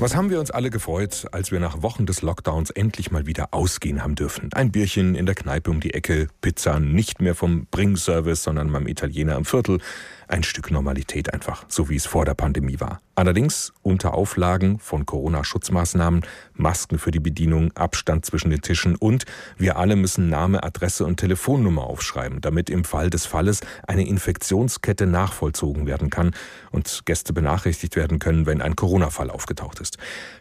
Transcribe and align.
Was 0.00 0.16
haben 0.16 0.30
wir 0.30 0.40
uns 0.40 0.50
alle 0.50 0.70
gefreut, 0.70 1.26
als 1.30 1.52
wir 1.52 1.60
nach 1.60 1.82
Wochen 1.82 2.06
des 2.06 2.22
Lockdowns 2.22 2.70
endlich 2.70 3.10
mal 3.10 3.26
wieder 3.26 3.48
ausgehen 3.50 4.02
haben 4.02 4.14
dürfen. 4.14 4.48
Ein 4.54 4.72
Bierchen 4.72 5.14
in 5.14 5.26
der 5.26 5.34
Kneipe 5.34 5.70
um 5.70 5.80
die 5.80 5.92
Ecke, 5.92 6.28
Pizza 6.40 6.80
nicht 6.80 7.20
mehr 7.20 7.34
vom 7.34 7.66
Bringservice, 7.70 8.42
sondern 8.42 8.72
beim 8.72 8.86
Italiener 8.86 9.36
am 9.36 9.44
Viertel. 9.44 9.78
Ein 10.26 10.42
Stück 10.42 10.70
Normalität 10.70 11.34
einfach, 11.34 11.66
so 11.68 11.90
wie 11.90 11.96
es 11.96 12.06
vor 12.06 12.24
der 12.24 12.34
Pandemie 12.34 12.80
war. 12.80 13.02
Allerdings 13.16 13.74
unter 13.82 14.14
Auflagen 14.14 14.78
von 14.78 15.04
Corona-Schutzmaßnahmen, 15.04 16.22
Masken 16.54 16.98
für 16.98 17.10
die 17.10 17.20
Bedienung, 17.20 17.72
Abstand 17.72 18.24
zwischen 18.24 18.48
den 18.48 18.62
Tischen 18.62 18.96
und 18.96 19.26
wir 19.58 19.76
alle 19.76 19.96
müssen 19.96 20.30
Name, 20.30 20.62
Adresse 20.62 21.04
und 21.04 21.18
Telefonnummer 21.18 21.84
aufschreiben, 21.84 22.40
damit 22.40 22.70
im 22.70 22.84
Fall 22.84 23.10
des 23.10 23.26
Falles 23.26 23.60
eine 23.86 24.06
Infektionskette 24.06 25.06
nachvollzogen 25.06 25.86
werden 25.86 26.08
kann 26.08 26.30
und 26.70 27.02
Gäste 27.04 27.34
benachrichtigt 27.34 27.96
werden 27.96 28.20
können, 28.20 28.46
wenn 28.46 28.62
ein 28.62 28.76
Corona-Fall 28.76 29.28
aufgetaucht 29.28 29.80
ist. 29.80 29.89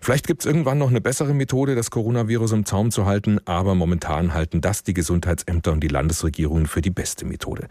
Vielleicht 0.01 0.27
gibt 0.27 0.41
es 0.41 0.45
irgendwann 0.45 0.77
noch 0.77 0.89
eine 0.89 1.01
bessere 1.01 1.33
Methode, 1.33 1.75
das 1.75 1.91
Coronavirus 1.91 2.51
im 2.51 2.65
Zaum 2.65 2.91
zu 2.91 3.05
halten, 3.05 3.39
aber 3.45 3.73
momentan 3.73 4.33
halten 4.33 4.61
das 4.61 4.83
die 4.83 4.93
Gesundheitsämter 4.93 5.71
und 5.71 5.81
die 5.81 5.87
Landesregierungen 5.87 6.67
für 6.67 6.81
die 6.81 6.91
beste 6.91 7.25
Methode. 7.25 7.67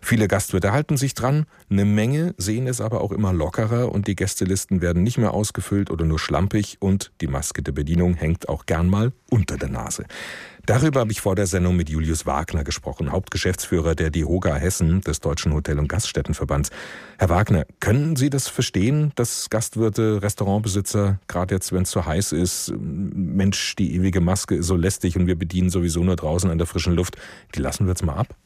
Viele 0.00 0.28
Gastwirte 0.28 0.72
halten 0.72 0.96
sich 0.96 1.14
dran, 1.14 1.46
eine 1.70 1.84
Menge 1.84 2.34
sehen 2.36 2.66
es 2.66 2.80
aber 2.80 3.00
auch 3.00 3.12
immer 3.12 3.32
lockerer 3.32 3.90
und 3.90 4.08
die 4.08 4.16
Gäste 4.16 4.42
Gästelisten 4.42 4.80
werden 4.80 5.02
nicht 5.02 5.18
mehr 5.18 5.34
ausgefüllt 5.34 5.90
oder 5.90 6.04
nur 6.04 6.18
schlampig 6.18 6.78
und 6.80 7.12
die 7.20 7.28
Maske 7.28 7.62
der 7.62 7.72
Bedienung 7.72 8.14
hängt 8.14 8.48
auch 8.48 8.66
gern 8.66 8.88
mal 8.88 9.12
unter 9.30 9.56
der 9.56 9.68
Nase. 9.68 10.04
Darüber 10.64 11.00
habe 11.00 11.10
ich 11.10 11.20
vor 11.20 11.34
der 11.34 11.46
Sendung 11.46 11.76
mit 11.76 11.90
Julius 11.90 12.24
Wagner 12.24 12.64
gesprochen, 12.64 13.10
Hauptgeschäftsführer 13.10 13.96
der 13.96 14.10
DIHOGA 14.10 14.54
Hessen 14.54 15.00
des 15.00 15.20
Deutschen 15.20 15.52
Hotel- 15.54 15.78
und 15.78 15.88
Gaststättenverbands. 15.88 16.70
Herr 17.18 17.28
Wagner, 17.30 17.66
können 17.80 18.14
Sie 18.14 18.30
das 18.30 18.46
verstehen, 18.46 19.12
dass 19.16 19.50
Gastwirte, 19.50 20.22
Restaurantbesitzer, 20.22 21.18
gerade 21.28 21.54
jetzt, 21.54 21.72
wenn 21.72 21.82
es 21.82 21.90
so 21.90 22.04
heiß 22.04 22.32
ist, 22.32 22.72
Mensch, 22.78 23.76
die 23.76 23.94
ewige 23.94 24.20
Maske 24.20 24.54
ist 24.56 24.66
so 24.66 24.76
lästig 24.76 25.16
und 25.16 25.26
wir 25.26 25.38
bedienen 25.38 25.70
sowieso 25.70 26.02
nur 26.02 26.16
draußen 26.16 26.50
an 26.50 26.58
der 26.58 26.66
frischen 26.66 26.94
Luft, 26.94 27.16
die 27.54 27.60
lassen 27.60 27.86
wir 27.86 27.90
jetzt 27.90 28.04
mal 28.04 28.16
ab? 28.16 28.36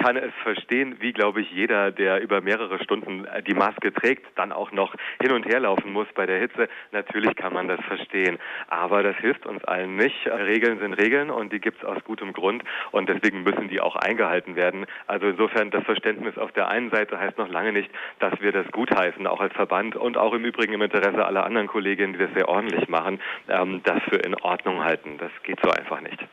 Ich 0.00 0.06
kann 0.06 0.16
es 0.16 0.32
verstehen, 0.42 0.96
wie 1.00 1.12
glaube 1.12 1.42
ich 1.42 1.50
jeder, 1.50 1.90
der 1.90 2.22
über 2.22 2.40
mehrere 2.40 2.82
Stunden 2.82 3.26
äh, 3.26 3.42
die 3.42 3.52
Maske 3.52 3.92
trägt, 3.92 4.26
dann 4.34 4.50
auch 4.50 4.72
noch 4.72 4.94
hin 5.20 5.30
und 5.32 5.44
her 5.44 5.60
laufen 5.60 5.92
muss 5.92 6.06
bei 6.14 6.24
der 6.24 6.38
Hitze. 6.38 6.70
Natürlich 6.90 7.36
kann 7.36 7.52
man 7.52 7.68
das 7.68 7.80
verstehen, 7.84 8.38
aber 8.68 9.02
das 9.02 9.14
hilft 9.16 9.44
uns 9.44 9.62
allen 9.64 9.96
nicht. 9.96 10.26
Regeln 10.26 10.78
sind 10.78 10.94
Regeln 10.94 11.28
und 11.28 11.52
die 11.52 11.60
gibt 11.60 11.82
es 11.82 11.84
aus 11.84 12.02
gutem 12.04 12.32
Grund 12.32 12.64
und 12.92 13.10
deswegen 13.10 13.42
müssen 13.42 13.68
die 13.68 13.82
auch 13.82 13.94
eingehalten 13.94 14.56
werden. 14.56 14.86
Also 15.06 15.26
insofern 15.26 15.70
das 15.70 15.84
Verständnis 15.84 16.38
auf 16.38 16.52
der 16.52 16.68
einen 16.68 16.90
Seite 16.90 17.20
heißt 17.20 17.36
noch 17.36 17.50
lange 17.50 17.72
nicht, 17.72 17.90
dass 18.20 18.40
wir 18.40 18.52
das 18.52 18.66
gutheißen, 18.72 19.26
auch 19.26 19.40
als 19.40 19.52
Verband 19.52 19.96
und 19.96 20.16
auch 20.16 20.32
im 20.32 20.46
Übrigen 20.46 20.72
im 20.72 20.80
Interesse 20.80 21.26
aller 21.26 21.44
anderen 21.44 21.66
Kolleginnen, 21.66 22.14
die 22.14 22.20
das 22.20 22.32
sehr 22.32 22.48
ordentlich 22.48 22.88
machen, 22.88 23.20
ähm, 23.50 23.82
das 23.84 24.02
für 24.04 24.16
in 24.16 24.34
Ordnung 24.36 24.82
halten. 24.82 25.18
Das 25.18 25.30
geht 25.42 25.58
so 25.62 25.70
einfach 25.70 26.00
nicht. 26.00 26.26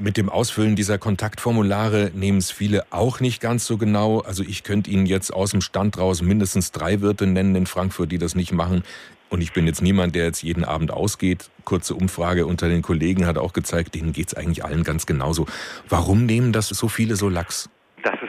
Mit 0.00 0.16
dem 0.16 0.28
Ausfüllen 0.28 0.76
dieser 0.76 0.96
Kontaktformulare 0.96 2.12
nehmen 2.14 2.38
es 2.38 2.52
viele 2.52 2.84
auch 2.92 3.18
nicht 3.18 3.40
ganz 3.40 3.66
so 3.66 3.76
genau. 3.78 4.20
Also 4.20 4.44
ich 4.44 4.62
könnte 4.62 4.90
Ihnen 4.90 5.06
jetzt 5.06 5.34
aus 5.34 5.50
dem 5.50 5.60
Stand 5.60 5.98
raus 5.98 6.22
mindestens 6.22 6.70
drei 6.70 7.00
Wirte 7.00 7.26
nennen 7.26 7.56
in 7.56 7.66
Frankfurt, 7.66 8.12
die 8.12 8.18
das 8.18 8.36
nicht 8.36 8.52
machen. 8.52 8.84
Und 9.28 9.40
ich 9.40 9.52
bin 9.52 9.66
jetzt 9.66 9.82
niemand, 9.82 10.14
der 10.14 10.26
jetzt 10.26 10.44
jeden 10.44 10.64
Abend 10.64 10.92
ausgeht. 10.92 11.50
Kurze 11.64 11.96
Umfrage 11.96 12.46
unter 12.46 12.68
den 12.68 12.80
Kollegen 12.80 13.26
hat 13.26 13.38
auch 13.38 13.52
gezeigt, 13.52 13.96
denen 13.96 14.12
geht 14.12 14.28
es 14.28 14.34
eigentlich 14.34 14.64
allen 14.64 14.84
ganz 14.84 15.04
genauso. 15.04 15.46
Warum 15.88 16.26
nehmen 16.26 16.52
das 16.52 16.68
so 16.68 16.86
viele 16.86 17.16
so 17.16 17.28
lax? 17.28 17.68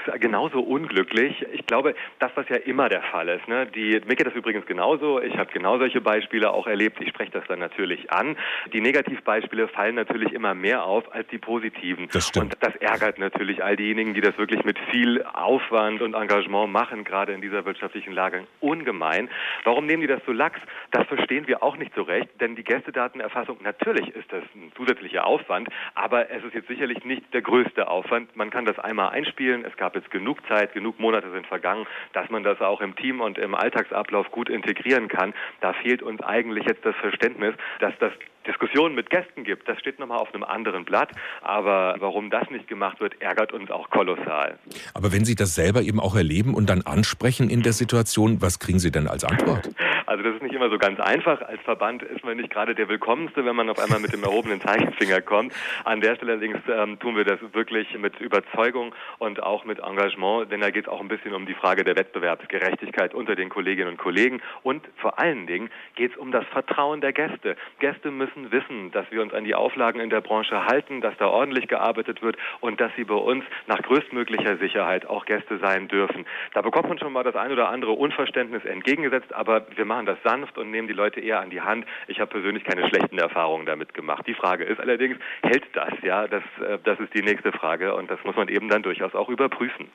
Das 0.05 0.16
ist 0.16 0.22
genauso 0.22 0.59
unglücklich. 0.61 1.45
Ich 1.53 1.66
glaube, 1.66 1.95
das, 2.19 2.31
was 2.36 2.47
ja 2.50 2.58
immer 2.58 2.89
der 2.89 3.02
Fall 3.02 3.30
ist. 3.30 3.47
Ne? 3.47 3.66
Die, 3.67 4.02
mir 4.05 4.16
geht 4.16 4.28
das 4.28 4.33
übrigens 4.33 4.66
genauso. 4.66 5.22
Ich 5.22 5.38
habe 5.38 5.52
genau 5.52 5.78
solche 5.78 6.02
Beispiele 6.02 6.52
auch 6.52 6.67
erlebt. 6.67 7.00
Ich 7.02 7.09
spreche 7.09 7.31
das 7.31 7.44
dann 7.47 7.59
natürlich 7.59 8.11
an. 8.11 8.38
Die 8.73 8.81
Negativbeispiele 8.81 9.67
fallen 9.67 9.95
natürlich 9.95 10.33
immer 10.33 10.53
mehr 10.53 10.83
auf 10.83 11.14
als 11.14 11.27
die 11.30 11.38
positiven. 11.38 12.08
Das 12.11 12.27
stimmt. 12.27 12.55
Und 12.55 12.64
das 12.64 12.75
ärgert 12.77 13.20
natürlich 13.20 13.64
all 13.64 13.75
diejenigen, 13.75 14.14
die 14.14 14.21
das 14.21 14.37
wirklich 14.37 14.64
mit 14.64 14.77
viel 14.92 15.23
Aufwand 15.23 16.02
und 16.02 16.14
Engagement 16.14 16.71
machen, 16.71 17.04
gerade 17.04 17.33
in 17.33 17.42
dieser 17.42 17.66
wirtschaftlichen 17.66 18.14
Lage, 18.14 18.45
ungemein. 18.60 19.30
Warum 19.64 19.86
nehmen 19.86 20.02
die 20.02 20.08
das 20.08 20.21
so 20.26 20.31
lax? 20.31 20.60
Das 20.92 21.08
verstehen 21.08 21.48
wir 21.48 21.64
auch 21.64 21.77
nicht 21.77 21.93
so 21.95 22.04
recht, 22.04 22.30
denn 22.39 22.55
die 22.55 22.64
Gästedatenerfassung, 22.64 23.58
natürlich 23.61 24.10
ist 24.16 24.31
das 24.31 24.43
ein 24.55 24.71
zusätzlicher 24.76 25.26
Aufwand, 25.26 25.70
aber 25.95 26.30
es 26.30 26.43
ist 26.43 26.54
jetzt 26.54 26.67
sicherlich 26.67 27.04
nicht 27.04 27.33
der 27.33 27.42
größte 27.42 27.87
Aufwand. 27.87 28.36
Man 28.36 28.49
kann 28.49 28.66
das 28.66 28.80
einmal 28.80 29.10
einspielen 29.10 29.66
es 29.70 29.77
gab 29.77 29.95
jetzt 29.99 30.11
genug 30.11 30.39
Zeit, 30.48 30.73
genug 30.73 30.99
Monate 30.99 31.32
sind 31.32 31.48
vergangen, 31.48 31.86
dass 32.14 32.30
man 32.30 32.43
das 32.43 32.60
auch 32.61 32.82
im 32.82 32.95
Team 32.95 33.21
und 33.21 33.37
im 33.37 33.55
Alltagsablauf 33.55 34.32
gut 34.32 34.49
integrieren 34.49 35.08
kann. 35.08 35.33
Da 35.61 35.73
fehlt 35.73 36.02
uns 36.02 36.21
eigentlich 36.21 36.65
jetzt 36.65 36.86
das 36.86 36.95
Verständnis, 36.95 37.55
dass 37.80 37.93
das 37.99 38.11
Diskussionen 38.48 38.95
mit 38.95 39.10
Gästen 39.10 39.43
gibt, 39.43 39.67
das 39.67 39.80
steht 39.80 39.99
nochmal 39.99 40.17
auf 40.17 40.33
einem 40.33 40.43
anderen 40.43 40.86
Blatt. 40.86 41.11
Aber 41.42 41.95
warum 41.99 42.30
das 42.30 42.49
nicht 42.49 42.67
gemacht 42.67 42.99
wird, 42.99 43.21
ärgert 43.21 43.54
uns 43.54 43.70
auch 43.70 43.89
kolossal. 43.89 44.58
Aber 44.93 45.11
wenn 45.11 45.26
Sie 45.26 45.36
das 45.36 45.55
selber 45.55 45.82
eben 45.82 45.99
auch 45.99 46.16
erleben 46.16 46.55
und 46.55 46.70
dann 46.70 46.81
ansprechen 46.81 47.49
in 47.49 47.61
der 47.61 47.73
Situation, 47.73 48.42
was 48.42 48.60
kriegen 48.60 48.80
Sie 48.80 48.92
denn 48.92 49.08
als 49.08 49.23
Antwort? 49.23 49.70
Also 50.09 50.23
das 50.23 50.33
ist 50.33 50.42
nicht 50.42 50.55
immer 50.55 50.71
so 50.71 50.80
ganz 50.80 50.99
einfach. 50.99 51.39
Als 51.43 51.61
Verband 51.61 52.02
ist 52.02 52.25
man 52.25 52.36
nicht 52.36 52.49
gerade 52.49 52.73
der 52.73 52.89
Willkommenste, 52.89 53.45
wenn 53.45 53.55
man 53.55 53.70
auf 53.70 53.77
einmal 53.77 53.99
mit 53.99 54.11
dem 54.11 54.23
erhobenen 54.23 54.59
Zeigefinger 54.59 55.21
kommt. 55.21 55.53
An 55.86 56.02
der 56.02 56.15
Stelle 56.15 56.31
allerdings 56.31 56.58
ähm, 56.67 56.97
tun 56.99 57.15
wir 57.15 57.25
das 57.25 57.39
wirklich 57.53 57.95
mit 57.97 58.19
Überzeugung 58.19 58.95
und 59.19 59.43
auch 59.43 59.65
mit 59.65 59.80
Engagement, 59.80 60.52
denn 60.52 60.61
da 60.61 60.71
geht 60.71 60.86
es 60.86 60.89
auch 60.89 60.99
ein 60.99 61.09
bisschen 61.09 61.36
um 61.36 61.45
die 61.45 61.53
Frage 61.53 61.83
der 61.83 61.95
Wettbewerbsgerechtigkeit 61.95 63.14
unter 63.14 63.36
den 63.36 63.49
Kolleginnen 63.49 63.89
und 63.89 63.98
Kollegen 63.98 64.42
und 64.64 64.81
vor 64.98 65.19
allen 65.19 65.45
Dingen 65.45 65.69
geht 65.95 66.14
es 66.14 66.17
um 66.17 66.31
das 66.31 66.45
Vertrauen 66.45 67.02
der 67.02 67.14
Gäste. 67.14 67.55
Gäste 67.80 68.09
müssen 68.09 68.52
wissen, 68.52 68.89
dass 68.92 69.11
wir 69.11 69.21
uns 69.21 69.33
an 69.33 69.43
die 69.43 69.53
Auflagen 69.53 69.99
in 69.99 70.09
der 70.09 70.21
Branche 70.21 70.65
halten, 70.65 71.02
dass 71.02 71.15
da 71.17 71.27
ordentlich 71.27 71.67
gearbeitet 71.67 72.21
wird 72.21 72.37
und 72.61 72.80
dass 72.80 72.92
sie 72.95 73.03
bei 73.03 73.14
uns 73.14 73.43
nach 73.67 73.81
größtmöglicher 73.83 74.58
Sicherheit 74.58 75.05
auch 75.05 75.25
Gäste 75.25 75.59
sein 75.59 75.87
dürfen. 75.87 76.25
Da 76.53 76.61
bekommt 76.61 76.89
man 76.89 76.98
schon 76.98 77.14
mal 77.14 77.23
das 77.23 77.36
ein 77.36 77.52
oder 77.52 77.69
andere 77.69 77.92
Unverständnis 77.92 78.65
entgegengesetzt, 78.65 79.33
aber 79.33 79.67
wir 79.75 79.86
machen 79.86 79.98
das 80.05 80.17
sanft 80.23 80.58
und 80.58 80.71
nehmen 80.71 80.87
die 80.87 80.93
Leute 80.93 81.20
eher 81.20 81.39
an 81.39 81.49
die 81.49 81.61
Hand. 81.61 81.86
Ich 82.08 82.20
habe 82.20 82.32
persönlich 82.32 82.64
keine 82.64 82.87
schlechten 82.87 83.17
Erfahrungen 83.17 83.65
damit 83.65 83.93
gemacht. 83.93 84.26
Die 84.27 84.33
Frage 84.33 84.64
ist 84.64 84.80
allerdings, 84.80 85.17
hält 85.43 85.65
das? 85.73 85.93
Ja, 86.02 86.27
das, 86.27 86.43
äh, 86.65 86.77
das 86.83 86.99
ist 86.99 87.14
die 87.14 87.23
nächste 87.23 87.52
Frage 87.52 87.95
und 87.95 88.10
das 88.10 88.23
muss 88.23 88.36
man 88.36 88.48
eben 88.48 88.70
dann 88.70 88.83
durchaus 88.83 89.15
auch 89.15 89.30
überprüfen. 89.30 89.89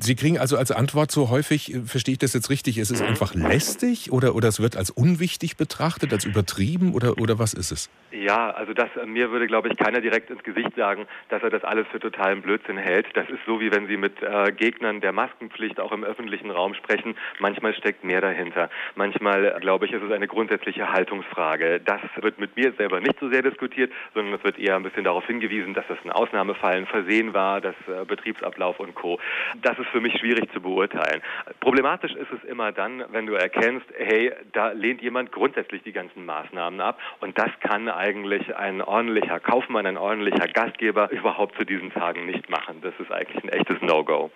Sie 0.00 0.14
kriegen 0.14 0.38
also 0.38 0.56
als 0.56 0.70
Antwort 0.70 1.10
so 1.10 1.28
häufig, 1.30 1.74
äh, 1.74 1.80
verstehe 1.80 2.12
ich 2.12 2.18
das 2.18 2.34
jetzt 2.34 2.50
richtig, 2.50 2.78
es 2.78 2.90
ist 2.90 3.02
Mhm. 3.02 3.08
einfach 3.08 3.34
lästig 3.34 4.12
oder, 4.12 4.34
oder 4.34 4.48
es 4.48 4.60
wird 4.60 4.76
als 4.76 4.90
unwichtig 4.90 5.56
betrachtet, 5.56 6.12
als 6.12 6.24
übertrieben 6.24 6.94
oder, 6.94 7.18
oder 7.18 7.38
was 7.38 7.54
ist 7.54 7.72
es? 7.72 7.90
Ja, 8.10 8.50
also 8.50 8.72
das 8.74 8.88
äh, 9.00 9.06
mir 9.06 9.30
würde, 9.30 9.46
glaube 9.46 9.68
ich, 9.68 9.76
keiner 9.76 10.00
direkt 10.00 10.30
ins 10.30 10.42
Gesicht 10.42 10.74
sagen, 10.76 11.06
dass 11.28 11.42
er 11.42 11.50
das 11.50 11.64
alles 11.64 11.86
für 11.88 12.00
totalen 12.00 12.42
Blödsinn 12.42 12.78
hält. 12.78 13.06
Das 13.14 13.28
ist 13.28 13.40
so, 13.46 13.60
wie 13.60 13.70
wenn 13.70 13.86
Sie 13.86 13.96
mit 13.96 14.22
äh, 14.22 14.52
Gegnern 14.52 15.00
der 15.00 15.12
Maskenpflicht 15.12 15.80
auch 15.80 15.92
im 15.92 16.04
öffentlichen 16.04 16.50
Raum 16.50 16.74
sprechen. 16.74 17.16
Manchmal 17.38 17.74
steckt 17.74 18.04
mehr 18.04 18.20
dahinter. 18.20 18.70
Manchmal, 18.94 19.44
äh, 19.44 19.60
glaube 19.60 19.86
ich, 19.86 19.92
ist 19.92 20.02
es 20.02 20.10
eine 20.12 20.26
grundsätzliche 20.26 20.90
Haltungsfrage. 20.92 21.80
Das 21.84 22.00
wird 22.20 22.38
mit 22.38 22.56
mir 22.56 22.72
selber 22.78 23.00
nicht 23.00 23.18
so 23.20 23.28
sehr 23.28 23.42
diskutiert, 23.42 23.92
sondern 24.14 24.34
es 24.34 24.44
wird 24.44 24.58
eher 24.58 24.76
ein 24.76 24.82
bisschen 24.82 25.04
darauf 25.04 25.26
hingewiesen, 25.26 25.74
dass 25.74 25.84
das 25.88 25.98
ein 26.04 26.10
Ausnahmefall, 26.10 26.76
ein 26.76 26.86
Versehen 26.86 27.34
war, 27.34 27.60
das 27.60 27.74
äh, 27.88 28.04
Betriebsablauf 28.04 28.80
und 28.80 28.94
Co. 28.94 29.18
Das 29.62 29.77
ist 29.78 29.88
für 29.88 30.00
mich 30.00 30.18
schwierig 30.18 30.52
zu 30.52 30.60
beurteilen. 30.60 31.22
Problematisch 31.60 32.12
ist 32.12 32.30
es 32.32 32.48
immer 32.48 32.72
dann, 32.72 33.04
wenn 33.12 33.26
du 33.26 33.34
erkennst, 33.34 33.86
hey, 33.96 34.32
da 34.52 34.70
lehnt 34.72 35.02
jemand 35.02 35.32
grundsätzlich 35.32 35.82
die 35.82 35.92
ganzen 35.92 36.24
Maßnahmen 36.24 36.80
ab 36.80 36.98
und 37.20 37.38
das 37.38 37.50
kann 37.60 37.88
eigentlich 37.88 38.56
ein 38.56 38.82
ordentlicher 38.82 39.40
Kaufmann, 39.40 39.86
ein 39.86 39.96
ordentlicher 39.96 40.48
Gastgeber 40.48 41.10
überhaupt 41.10 41.56
zu 41.56 41.64
diesen 41.64 41.92
Tagen 41.92 42.26
nicht 42.26 42.48
machen. 42.50 42.80
Das 42.82 42.94
ist 42.98 43.12
eigentlich 43.12 43.42
ein 43.42 43.50
echtes 43.50 43.80
No-Go. 43.82 44.30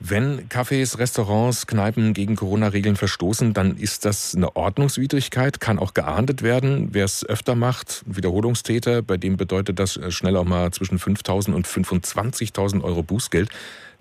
Wenn 0.00 0.48
Cafés, 0.48 0.98
Restaurants, 0.98 1.66
Kneipen 1.66 2.14
gegen 2.14 2.34
Corona-Regeln 2.34 2.96
verstoßen, 2.96 3.52
dann 3.52 3.76
ist 3.76 4.04
das 4.04 4.34
eine 4.34 4.56
Ordnungswidrigkeit, 4.56 5.60
kann 5.60 5.78
auch 5.78 5.92
geahndet 5.94 6.42
werden. 6.42 6.88
Wer 6.92 7.04
es 7.04 7.24
öfter 7.24 7.54
macht, 7.54 8.02
Wiederholungstäter, 8.06 9.02
bei 9.02 9.18
dem 9.18 9.36
bedeutet 9.36 9.78
das 9.78 9.96
äh, 9.96 10.10
schnell 10.10 10.36
auch 10.36 10.44
mal 10.44 10.70
zwischen 10.70 10.98
5.000 10.98 11.52
und 11.52 11.66
25.000 11.66 12.82
Euro 12.82 13.02
Bußgeld. 13.02 13.50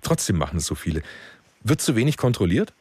Trotzdem 0.01 0.38
machen 0.38 0.57
es 0.57 0.66
so 0.66 0.75
viele. 0.75 1.01
Wird 1.63 1.81
zu 1.81 1.96
wenig 1.96 2.18
kontrolliert? 2.18 2.74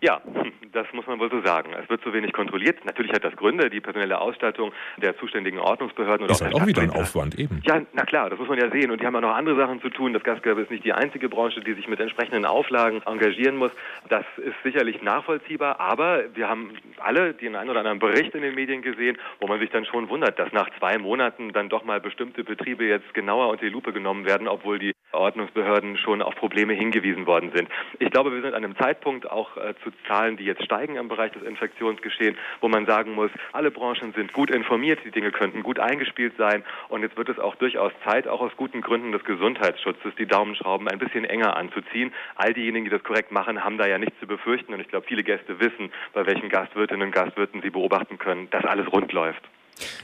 Ja, 0.00 0.20
das 0.72 0.86
muss 0.92 1.06
man 1.06 1.18
wohl 1.18 1.30
so 1.30 1.40
sagen. 1.42 1.72
Es 1.72 1.88
wird 1.88 2.02
zu 2.02 2.12
wenig 2.12 2.32
kontrolliert. 2.32 2.84
Natürlich 2.84 3.12
hat 3.12 3.24
das 3.24 3.34
Gründe, 3.36 3.70
die 3.70 3.80
personelle 3.80 4.20
Ausstattung 4.20 4.72
der 4.98 5.18
zuständigen 5.18 5.58
Ordnungsbehörden 5.58 6.24
oder 6.24 6.32
ist 6.32 6.42
halt 6.42 6.54
auch 6.54 6.66
wieder 6.66 6.82
ein 6.82 6.90
Aufwand 6.90 7.38
eben. 7.38 7.62
Ja, 7.64 7.82
na 7.92 8.04
klar, 8.04 8.30
das 8.30 8.38
muss 8.38 8.48
man 8.48 8.58
ja 8.58 8.70
sehen. 8.70 8.90
Und 8.90 9.00
die 9.00 9.06
haben 9.06 9.16
auch 9.16 9.20
noch 9.20 9.34
andere 9.34 9.56
Sachen 9.56 9.80
zu 9.80 9.90
tun. 9.90 10.12
Das 10.12 10.22
Gastgewerbe 10.22 10.62
ist 10.62 10.70
nicht 10.70 10.84
die 10.84 10.92
einzige 10.92 11.28
Branche, 11.28 11.60
die 11.60 11.74
sich 11.74 11.88
mit 11.88 12.00
entsprechenden 12.00 12.44
Auflagen 12.44 13.02
engagieren 13.06 13.56
muss. 13.56 13.72
Das 14.08 14.24
ist 14.36 14.54
sicherlich 14.62 15.02
nachvollziehbar. 15.02 15.80
Aber 15.80 16.22
wir 16.34 16.48
haben 16.48 16.72
alle 16.98 17.34
den 17.34 17.56
einen 17.56 17.70
oder 17.70 17.80
anderen 17.80 17.98
Bericht 17.98 18.34
in 18.34 18.42
den 18.42 18.54
Medien 18.54 18.82
gesehen, 18.82 19.18
wo 19.40 19.46
man 19.46 19.58
sich 19.58 19.70
dann 19.70 19.84
schon 19.84 20.08
wundert, 20.08 20.38
dass 20.38 20.52
nach 20.52 20.68
zwei 20.78 20.98
Monaten 20.98 21.52
dann 21.52 21.68
doch 21.68 21.84
mal 21.84 22.00
bestimmte 22.00 22.44
Betriebe 22.44 22.84
jetzt 22.84 23.12
genauer 23.14 23.48
unter 23.48 23.64
die 23.64 23.70
Lupe 23.70 23.92
genommen 23.92 24.26
werden, 24.26 24.48
obwohl 24.48 24.78
die 24.78 24.92
Ordnungsbehörden 25.12 25.96
schon 25.96 26.22
auf 26.22 26.34
Probleme 26.36 26.74
hingewiesen 26.74 27.26
worden 27.26 27.50
sind. 27.54 27.68
Ich 27.98 28.10
glaube, 28.10 28.32
wir 28.32 28.42
sind 28.42 28.54
an 28.54 28.64
einem 28.64 28.76
Zeitpunkt 28.76 29.30
auch 29.30 29.56
äh, 29.56 29.74
zu 29.82 29.90
Zahlen, 30.06 30.36
die 30.36 30.44
jetzt 30.44 30.64
steigen 30.64 30.96
im 30.96 31.08
Bereich 31.08 31.32
des 31.32 31.42
Infektionsgeschehens, 31.42 32.36
wo 32.60 32.68
man 32.68 32.86
sagen 32.86 33.14
muss, 33.14 33.30
alle 33.52 33.70
Branchen 33.70 34.12
sind 34.14 34.32
gut 34.32 34.50
informiert, 34.50 35.00
die 35.04 35.10
Dinge 35.10 35.30
könnten 35.30 35.62
gut 35.62 35.78
eingespielt 35.78 36.34
sein 36.36 36.62
und 36.88 37.02
jetzt 37.02 37.16
wird 37.16 37.28
es 37.28 37.38
auch 37.38 37.56
durchaus 37.56 37.92
Zeit, 38.04 38.28
auch 38.28 38.40
aus 38.40 38.52
guten 38.56 38.80
Gründen 38.80 39.12
des 39.12 39.24
Gesundheitsschutzes, 39.24 40.14
die 40.18 40.26
Daumenschrauben 40.26 40.88
ein 40.88 40.98
bisschen 40.98 41.24
enger 41.24 41.56
anzuziehen. 41.56 42.12
All 42.36 42.52
diejenigen, 42.52 42.84
die 42.84 42.90
das 42.90 43.02
korrekt 43.02 43.32
machen, 43.32 43.64
haben 43.64 43.78
da 43.78 43.86
ja 43.86 43.98
nichts 43.98 44.18
zu 44.20 44.26
befürchten 44.26 44.74
und 44.74 44.80
ich 44.80 44.88
glaube, 44.88 45.06
viele 45.06 45.22
Gäste 45.22 45.58
wissen, 45.60 45.90
bei 46.12 46.26
welchen 46.26 46.48
Gastwirtinnen 46.48 47.08
und 47.08 47.14
Gastwirten 47.14 47.62
sie 47.62 47.70
beobachten 47.70 48.18
können, 48.18 48.50
dass 48.50 48.64
alles 48.64 48.90
rund 48.92 49.12
läuft. 49.12 49.42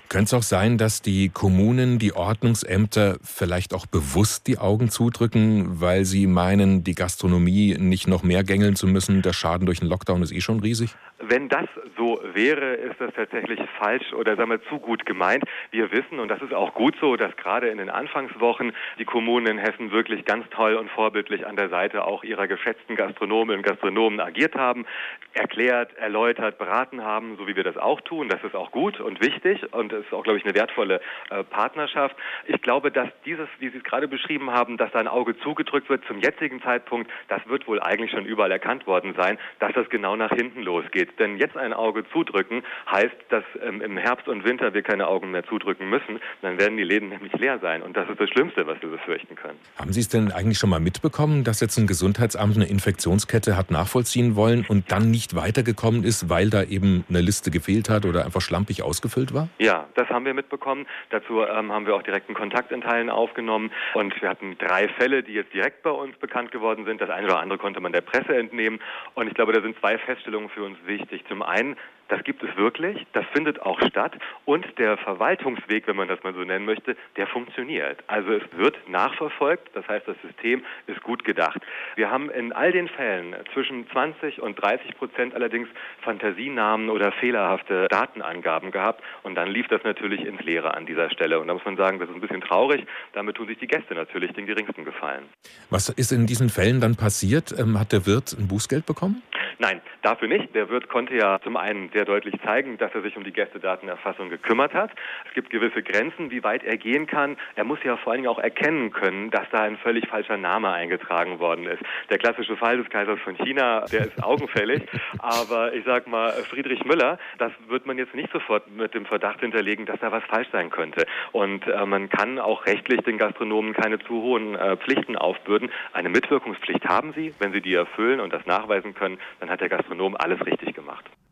Könnte 0.09 0.27
es 0.27 0.35
auch 0.35 0.43
sein, 0.43 0.79
dass 0.79 1.03
die 1.03 1.29
Kommunen, 1.29 1.99
die 1.99 2.15
Ordnungsämter 2.15 3.19
vielleicht 3.23 3.75
auch 3.75 3.87
bewusst 3.87 4.47
die 4.47 4.59
Augen 4.59 4.91
zudrücken, 4.91 5.81
weil 5.81 6.05
sie 6.05 6.27
meinen, 6.27 6.85
die 6.85 6.95
Gastronomie 6.95 7.77
nicht 7.79 8.07
noch 8.07 8.23
mehr 8.23 8.45
gängeln 8.45 8.77
zu 8.77 8.87
müssen? 8.87 9.23
Der 9.23 9.33
Schaden 9.33 9.67
durch 9.67 9.81
den 9.81 9.89
Lockdown 9.89 10.23
ist 10.23 10.33
eh 10.33 10.41
schon 10.41 10.61
riesig? 10.61 10.95
Wenn 11.29 11.49
das 11.49 11.67
so 11.97 12.21
wäre, 12.35 12.75
ist 12.75 13.01
das 13.01 13.15
tatsächlich 13.15 13.59
falsch 13.79 14.13
oder 14.13 14.37
sagen 14.37 14.51
wir 14.51 14.63
zu 14.65 14.79
gut 14.79 15.07
gemeint. 15.07 15.43
Wir 15.71 15.91
wissen, 15.91 16.21
und 16.21 16.29
das 16.29 16.43
ist 16.43 16.53
auch 16.53 16.75
gut 16.75 16.97
so, 17.01 17.17
dass 17.17 17.35
gerade 17.37 17.69
in 17.69 17.79
den 17.79 17.89
Anfangswochen 17.89 18.75
die 18.99 19.07
Kommunen 19.07 19.47
in 19.47 19.59
Hessen 19.59 19.91
wirklich 19.91 20.27
ganz 20.27 20.49
toll 20.51 20.75
und 20.75 20.91
vorbildlich 20.91 21.47
an 21.47 21.57
der 21.57 21.71
Seite 21.71 22.05
auch 22.07 22.25
ihrer 22.25 22.47
geschätzten 22.47 22.95
Gastronomen 22.97 23.57
und 23.57 23.63
Gastronomen 23.63 24.21
agiert 24.21 24.55
haben, 24.55 24.85
erklärt, 25.33 25.97
erläutert, 25.97 26.59
beraten 26.59 27.03
haben, 27.03 27.37
so 27.39 27.47
wie 27.47 27.57
wir 27.57 27.65
das 27.65 27.79
auch 27.79 28.03
tun. 28.03 28.29
Das 28.29 28.45
ist 28.45 28.55
auch 28.55 28.71
gut 28.71 29.01
und 29.01 29.25
wichtig 29.25 29.73
und 29.73 29.93
ist 29.93 30.13
auch, 30.13 30.25
glaube 30.25 30.39
ich, 30.39 30.45
eine 30.45 30.55
wertvolle 30.55 31.01
äh, 31.31 31.43
Partnerschaft. 31.45 32.17
Ich 32.47 32.61
glaube, 32.61 32.91
dass 32.91 33.09
dieses, 33.25 33.49
wie 33.61 33.71
Sie 33.71 33.79
es 33.79 33.85
gerade 33.85 34.09
beschrieben 34.09 34.51
haben, 34.51 34.77
dass 34.77 34.93
da 34.93 34.99
ein 34.99 35.09
Auge 35.09 35.39
zugedrückt 35.39 35.89
wird 35.89 36.05
zum 36.07 36.19
jetzigen 36.19 36.61
Zeitpunkt, 36.63 37.11
das 37.29 37.47
wird 37.49 37.67
wohl 37.67 37.81
eigentlich 37.81 38.11
schon 38.11 38.27
überall 38.27 38.53
erkannt 38.53 38.87
worden 38.87 39.15
sein, 39.17 39.39
dass 39.59 39.73
das 39.73 39.89
genau 39.89 40.17
nach 40.17 40.31
hinten 40.31 40.63
losgeht. 40.63 41.19
Denn 41.25 41.39
jetzt 41.39 41.57
ein 41.57 41.73
Auge 41.73 42.05
zudrücken 42.13 42.63
heißt, 42.91 43.17
dass 43.31 43.45
ähm, 43.67 43.81
im 43.81 43.97
Herbst 43.97 44.29
und 44.29 44.45
Winter 44.45 44.75
wir 44.75 44.83
keine 44.83 45.09
Augen 45.09 45.31
mehr 45.31 45.43
zudrücken 45.45 45.89
müssen. 45.89 46.21
Dann 46.43 46.59
werden 46.59 46.77
die 46.77 46.85
Läden 46.85 47.09
nämlich 47.09 47.33
leer 47.33 47.59
sein. 47.61 47.81
Und 47.81 47.97
das 47.97 48.11
ist 48.11 48.21
das 48.21 48.29
Schlimmste, 48.29 48.67
was 48.67 48.81
wir 48.83 48.91
befürchten 48.91 49.35
können. 49.37 49.59
Haben 49.79 49.95
Sie 49.95 50.01
es 50.01 50.11
denn 50.11 50.31
eigentlich 50.31 50.59
schon 50.59 50.69
mal 50.69 50.81
mitbekommen, 50.81 51.43
dass 51.43 51.61
jetzt 51.61 51.79
ein 51.79 51.87
Gesundheitsamt 51.87 52.57
eine 52.57 52.67
Infektionskette 52.67 53.57
hat 53.57 53.71
nachvollziehen 53.71 54.37
wollen 54.37 54.67
und 54.69 54.93
dann 54.93 55.11
nicht 55.11 55.35
weitergekommen 55.35 56.05
ist, 56.05 56.29
weil 56.29 56.51
da 56.51 56.63
eben 56.63 57.07
eine 57.09 57.23
Liste 57.23 57.51
gefehlt 57.51 57.89
hat 57.89 58.05
oder 58.05 58.27
einfach 58.27 58.43
schlampig 58.43 58.83
ausgefüllt 58.83 59.33
war? 59.33 59.49
Ja, 59.59 59.87
das 59.95 60.11
haben 60.11 60.27
wir 60.27 60.35
mitbekommen. 60.35 60.87
Dazu 61.09 61.41
ähm, 61.41 61.73
haben 61.73 61.87
wir 61.87 61.95
auch 61.95 62.03
direkten 62.03 62.35
Kontakt 62.35 62.71
in 62.71 62.83
Teilen 62.83 63.09
aufgenommen. 63.09 63.71
Und 63.95 64.21
wir 64.21 64.29
hatten 64.29 64.59
drei 64.59 64.89
Fälle, 64.89 65.23
die 65.23 65.33
jetzt 65.33 65.55
direkt 65.55 65.83
bei 65.85 65.91
uns 65.91 66.19
bekannt 66.19 66.53
geworden 66.53 66.85
sind. 66.85 67.01
Das 67.01 67.09
eine 67.09 67.29
oder 67.29 67.41
andere 67.41 67.59
konnte 67.59 67.81
man 67.81 67.93
der 67.93 68.03
Presse 68.03 68.37
entnehmen. 68.37 68.79
Und 69.15 69.29
ich 69.29 69.33
glaube, 69.33 69.55
da 69.55 69.63
sind 69.63 69.79
zwei 69.79 69.97
Feststellungen 69.97 70.51
für 70.51 70.65
uns 70.65 70.77
wichtig 70.85 71.04
wichtig. 71.05 71.27
Zum 71.29 71.43
einen, 71.43 71.77
das 72.09 72.23
gibt 72.25 72.43
es 72.43 72.55
wirklich, 72.57 73.07
das 73.13 73.25
findet 73.33 73.63
auch 73.63 73.81
statt 73.89 74.13
und 74.45 74.67
der 74.79 74.97
Verwaltungsweg, 74.99 75.87
wenn 75.87 75.97
man 75.97 76.09
das 76.09 76.23
mal 76.23 76.35
so 76.35 76.41
nennen 76.41 76.65
möchte, 76.65 76.97
der 77.17 77.27
funktioniert. 77.27 78.05
Also 78.07 78.33
es 78.33 78.43
wird 78.57 78.77
nachverfolgt, 78.89 79.71
das 79.75 79.87
heißt, 79.89 80.07
das 80.07 80.17
System 80.23 80.63
ist 80.87 81.03
gut 81.03 81.25
gedacht. 81.25 81.61
Wir 81.97 82.11
haben 82.11 82.31
in 82.31 82.53
all 82.53 82.73
den 82.73 82.89
Fällen 82.89 83.35
zwischen 83.53 83.89
20 83.91 84.41
und 84.41 84.57
30 84.57 84.97
Prozent 84.97 85.35
allerdings 85.35 85.69
Fantasienamen 86.03 86.91
oder 86.91 87.11
fehlerhafte 87.13 87.87
Datenangaben 87.89 88.71
gehabt 88.71 89.03
und 89.23 89.35
dann 89.35 89.49
lief 89.49 89.67
das 89.69 89.83
natürlich 89.85 90.25
ins 90.25 90.43
Leere 90.43 90.75
an 90.75 90.87
dieser 90.87 91.11
Stelle. 91.11 91.41
Und 91.41 91.49
da 91.49 91.55
muss 91.55 91.65
man 91.65 91.77
sagen, 91.77 91.99
das 91.99 92.09
ist 92.09 92.15
ein 92.15 92.21
bisschen 92.21 92.43
traurig. 92.43 92.87
Damit 93.15 93.37
tun 93.37 93.47
sich 93.47 93.59
die 93.59 93.67
Gäste 93.67 93.95
natürlich 93.95 94.33
den 94.33 94.47
geringsten 94.47 94.85
Gefallen. 94.85 95.25
Was 95.71 95.89
ist 95.89 96.13
in 96.13 96.27
diesen 96.27 96.51
Fällen 96.51 96.81
dann 96.81 96.97
passiert? 96.97 97.55
Ähm, 97.59 97.79
hat 97.79 97.93
der 97.93 98.07
Wirt 98.07 98.37
ein 98.39 98.47
Bußgeld 98.49 98.85
bekommen? 98.85 99.23
Nein, 99.59 99.81
dafür 100.03 100.29
nicht. 100.29 100.55
Der 100.55 100.69
Wirt 100.69 100.89
konnte 100.89 101.15
ja 101.15 101.39
zum 101.41 101.57
einen 101.57 101.91
sehr 101.93 102.05
deutlich 102.05 102.35
zeigen, 102.45 102.79
dass 102.79 102.95
er 102.95 103.03
sich 103.03 103.17
um 103.17 103.25
die 103.25 103.33
Gästedatenerfassung 103.33 104.31
gekümmert 104.31 104.75
hat. 104.75 104.91
Es 105.27 105.35
gibt 105.35 105.51
gewisse 105.51 105.83
Grenzen, 105.83 106.31
wie 106.31 106.43
weit 106.43 106.65
er 106.65 106.77
gehen 106.77 107.07
kann. 107.07 107.37
Er 107.55 107.65
muss 107.65 107.79
ja 107.85 107.97
vor 107.97 108.13
allen 108.13 108.23
Dingen 108.23 108.33
auch 108.33 108.39
erkennen 108.39 108.91
können, 108.91 109.31
dass 109.31 109.49
da 109.51 109.63
ein 109.63 109.77
völlig 109.79 110.09
falscher 110.09 110.37
Name 110.37 110.71
eingetragen 110.73 111.39
worden 111.39 111.67
ist. 111.67 111.83
Der 112.11 112.19
klassische 112.19 112.57
Fall 112.57 112.79
des 112.79 112.89
Kaisers 112.91 113.21
von 113.21 113.37
China, 113.37 113.85
der 113.93 114.07
ist 114.07 114.23
augenfällig. 114.23 114.83
aber 115.19 115.73
ich 115.73 115.85
sag 115.85 116.07
mal, 116.07 116.33
Friedrich 116.33 116.85
Müller, 116.85 117.19
das 117.39 117.53
wird 117.69 117.87
man 117.87 117.99
jetzt 117.99 118.15
nicht 118.15 118.33
sofort 118.33 118.71
mit 118.71 118.95
dem 118.95 119.07
Verdacht 119.07 119.41
hinterlegen, 119.41 119.87
dass 119.87 120.01
da 120.01 120.11
was 120.11 120.25
falsch 120.25 120.49
sein 120.53 120.71
könnte. 120.71 121.07
Und 121.33 121.67
äh, 121.67 121.87
man 121.87 122.09
kann 122.09 122.39
auch 122.39 122.67
rechtlich 122.67 123.01
den 123.03 123.19
Gastronomen 123.19 123.73
keine 123.75 123.99
zu 123.99 124.23
hohen 124.23 124.55
äh, 124.55 124.77
Pflichten 124.77 125.17
aufbürden. 125.17 125.71
Eine 125.93 126.09
Mitwirkungspflicht 126.09 126.85
haben 126.87 127.13
sie, 127.13 127.35
wenn 127.39 127.53
sie 127.53 127.61
die 127.61 127.75
erfüllen 127.75 128.21
und 128.21 128.33
das 128.33 128.47
nachweisen 128.47 128.95
können, 128.95 129.19
dann 129.45 129.51
hat 129.51 129.61
der 129.61 129.69
Gastronom 129.69 130.17
alles 130.17 130.41
richtig 130.47 130.75
gemacht. 130.75 131.05